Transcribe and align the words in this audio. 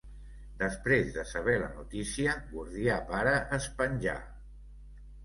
Després 0.59 1.11
de 1.17 1.25
saber 1.31 1.53
la 1.63 1.67
notícia, 1.73 2.33
Gordià 2.53 2.97
pare 3.13 3.35
es 3.59 3.69
penjà. 3.83 4.17